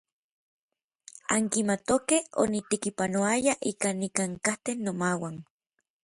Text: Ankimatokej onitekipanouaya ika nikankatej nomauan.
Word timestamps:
Ankimatokej 1.35 2.21
onitekipanouaya 2.43 3.53
ika 3.71 3.89
nikankatej 3.99 4.77
nomauan. 4.85 5.35